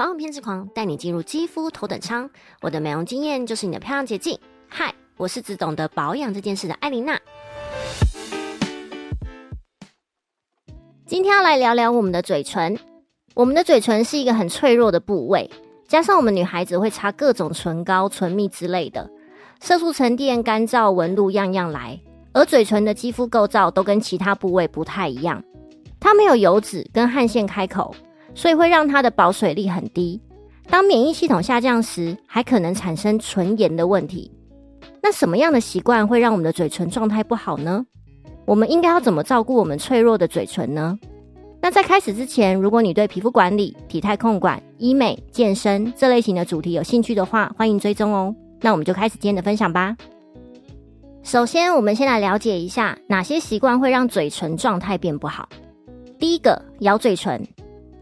[0.00, 2.30] 保养偏执狂，带你进入肌肤头等舱。
[2.62, 4.38] 我的美容经验就是你的漂亮捷径。
[4.66, 7.20] 嗨，我是只懂得保养这件事的艾琳娜。
[11.04, 12.78] 今天要来聊聊我们的嘴唇。
[13.34, 15.50] 我们的嘴唇是一个很脆弱的部位，
[15.86, 19.06] 加上我们女孩子会擦各种唇膏、唇蜜之类的，
[19.60, 22.00] 色素沉淀、干燥、纹路样样来。
[22.32, 25.44] 而嘴唇的肌肤构造都跟其他部位不太一样，
[26.00, 27.94] 它没有油脂跟汗腺开口。
[28.40, 30.18] 所以会让它的保水力很低。
[30.70, 34.32] 当免疫系统下降时，还可能产生唇炎的问题。
[35.02, 37.84] 那什么样的习惯会让我们的嘴唇状态不好呢？
[38.46, 40.98] 我们应该要怎么照顾我们脆弱的嘴唇呢？
[41.60, 48.34] 那在开始之前，如果你对皮肤管理、体态控管、医美、健身这类型的主题有兴趣的话，欢迎追踪哦。
[48.62, 49.94] 那我们就开始今天的分享吧。
[51.22, 55.46] 首先，我们先来了解一下哪些习惯会让嘴唇状态变不好。
[56.18, 57.46] 第一个，咬嘴唇。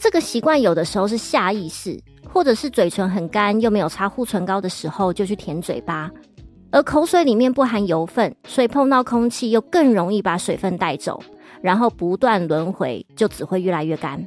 [0.00, 6.10] 这个习惯有的时候是下意识，或者是嘴唇很干又没有擦护唇膏的时候就去舔嘴巴，
[6.70, 11.22] 而口水里面不含油分，所以碰到空气又更容易把水分带走，
[11.60, 14.26] 然后不断轮回，就只会越来越干。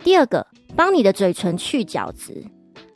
[0.00, 2.44] 第二个，帮你的嘴唇去角质，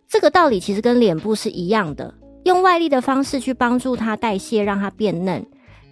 [0.09, 2.13] 这个道理其实跟脸部是一样的，
[2.43, 5.41] 用外力的方式去帮助它代谢，让它变嫩，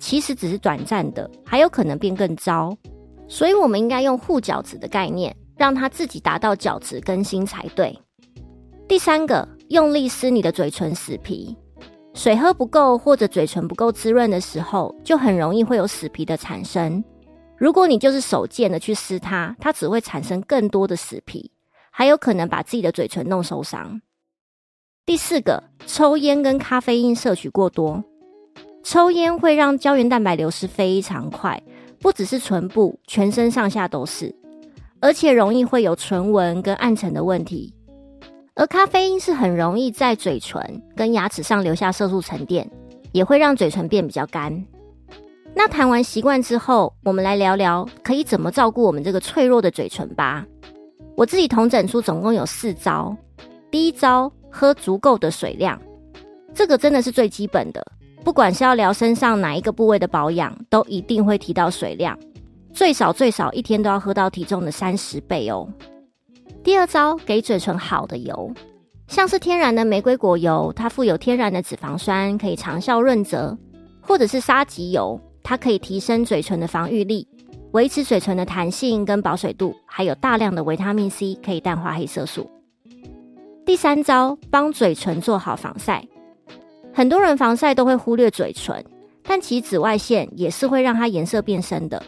[0.00, 2.76] 其实只是短暂的，还有可能变更糟，
[3.28, 5.32] 所以我们应该用护角质的概念。
[5.58, 7.94] 让它自己达到角质更新才对。
[8.86, 11.54] 第三个，用力撕你的嘴唇死皮，
[12.14, 17.04] 水喝不够或者嘴唇不够滋润的时候，就很容易会有死皮的产生。
[17.58, 21.50] 如果你就是手贱的去撕它，它只会产生更多的死皮，
[21.90, 24.00] 还有可能把自己的嘴唇弄受伤。
[25.04, 28.02] 第四个，抽烟跟咖啡因摄取过多，
[28.84, 31.60] 抽烟会让胶原蛋白流失非常快，
[32.00, 34.34] 不只是唇部，全身上下都是。
[35.00, 37.72] 而且容易会有唇纹跟暗沉的问题，
[38.54, 40.60] 而咖啡因是很容易在嘴唇
[40.96, 42.68] 跟牙齿上留下色素沉淀，
[43.12, 44.64] 也会让嘴唇变比较干。
[45.54, 50.44] 那谈完习惯之后，我们来聊聊可以怎么照顾我们这个脆弱的嘴唇吧。
[51.16, 53.16] 我自己统整出总共有四招。
[53.70, 55.80] 第一招，喝足够的水量，
[56.54, 57.84] 这个真的是最基本的，
[58.24, 62.18] 不管是要聊身上哪一个部位的保养，都一定会提到水量。
[62.78, 65.68] 最少最少一天都要喝到体重的三十倍哦。
[66.62, 68.54] 第二招，给嘴唇好的油，
[69.08, 73.52] 像是天然的玫瑰果油，它富有天然的脂肪酸，可以长效润泽；
[74.00, 77.26] 或者是沙棘油，它可以提升嘴唇的防御力，
[77.72, 82.48] 维持嘴唇的弹性跟保水度，还有大量的维他命 C 可以淡化黑色素。
[83.66, 86.06] 第三招，帮嘴唇做好防晒。
[86.94, 88.84] 很多人防晒都会忽略嘴唇，
[89.24, 92.00] 但其紫外线也是会让它颜色变深的。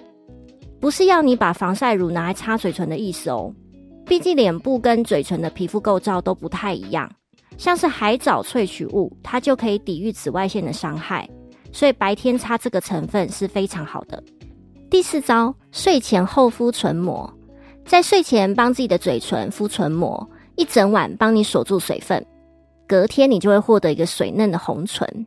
[0.81, 3.53] 不是要你把防晒乳拿来擦嘴唇的意思哦，
[4.07, 7.11] 毕竟脸部跟嘴唇的皮肤构造都不太一样。
[7.59, 11.29] 像是海藻萃取物，它就可以抵御紫外线的伤害，
[11.71, 14.23] 所以白天擦这个成分是非常好的。
[14.89, 17.31] 第四招，睡前厚敷唇膜，
[17.85, 20.27] 在睡前帮自己的嘴唇敷唇膜，
[20.57, 22.25] 一整晚帮你锁住水分，
[22.89, 25.27] 隔天你就会获得一个水嫩的红唇。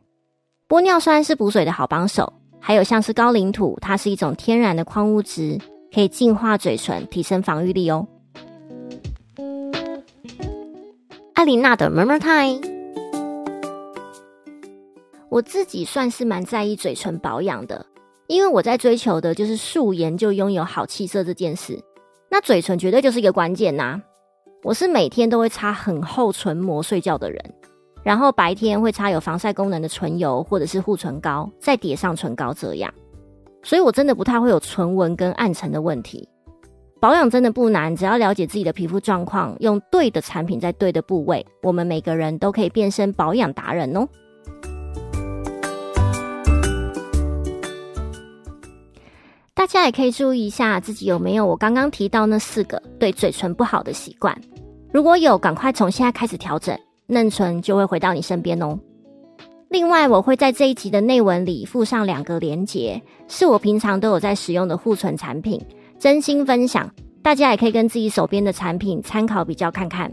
[0.68, 2.32] 玻尿酸是补水的好帮手。
[2.66, 5.58] 还有像是高岭土，它是一种天然的矿物质，
[5.94, 8.08] 可以净化嘴唇，提升防御力哦。
[11.34, 12.62] 艾琳娜的 Murmur Time，
[15.28, 17.84] 我自己算是蛮在意嘴唇保养的，
[18.28, 21.78] 因为我在追求的就是素颜就拥有好气色这件事。
[22.30, 24.00] 那嘴唇绝对就是一个关键呐！
[24.62, 27.54] 我是每天都会擦很厚唇膜睡觉的人。
[28.04, 32.92] 然后白天会擦有防晒功能的唇油或者是护唇膏，再叠上唇膏这样，
[33.62, 36.28] 所以我真的不太会有唇纹跟暗沉的问题。
[37.00, 44.06] 保养真的不难，只要了解自己的皮肤状况，用对的产品在对的部位，我们每个人都可以变身保养达人哦。
[49.54, 54.38] 大家也可以注意一下自己有没有我刚刚提到那四个对嘴唇不好的习惯，
[54.92, 56.78] 如果有，赶快从现在开始调整。
[57.06, 58.78] 嫩唇就会回到你身边哦。
[59.70, 65.60] 另外，我会在这一集的内文里附上两个连结，是我平常都有在使用的护唇产品，
[65.98, 66.88] 真心分享，
[67.22, 70.12] 大家也可以跟自己手边的产品参考比较看看。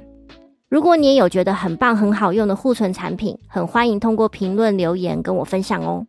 [0.68, 6.06] 如果你也有觉得很棒、很好用的护唇产品，很欢迎通过评论留言跟我分享哦。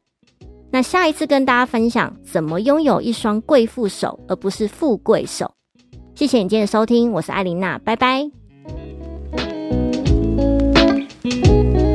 [0.70, 5.52] 那下一次跟大家分享怎么拥有一双贵妇手，而不是富贵手。
[6.14, 8.41] 谢谢你今天的收听，我是艾琳娜，拜拜。
[11.24, 11.91] Música